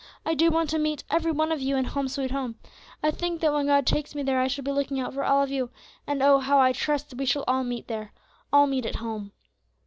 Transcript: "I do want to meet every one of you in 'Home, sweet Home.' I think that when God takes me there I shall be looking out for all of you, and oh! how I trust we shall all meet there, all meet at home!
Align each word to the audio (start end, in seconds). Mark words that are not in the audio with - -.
"I 0.25 0.33
do 0.33 0.49
want 0.49 0.71
to 0.71 0.79
meet 0.79 1.03
every 1.11 1.31
one 1.31 1.51
of 1.51 1.61
you 1.61 1.77
in 1.77 1.85
'Home, 1.85 2.07
sweet 2.07 2.31
Home.' 2.31 2.55
I 3.03 3.11
think 3.11 3.39
that 3.41 3.53
when 3.53 3.67
God 3.67 3.85
takes 3.85 4.15
me 4.15 4.23
there 4.23 4.41
I 4.41 4.47
shall 4.47 4.63
be 4.63 4.71
looking 4.71 4.99
out 4.99 5.13
for 5.13 5.23
all 5.23 5.43
of 5.43 5.51
you, 5.51 5.69
and 6.07 6.23
oh! 6.23 6.39
how 6.39 6.57
I 6.59 6.71
trust 6.71 7.13
we 7.15 7.27
shall 7.27 7.43
all 7.47 7.63
meet 7.63 7.87
there, 7.87 8.11
all 8.51 8.65
meet 8.65 8.87
at 8.87 8.95
home! 8.95 9.31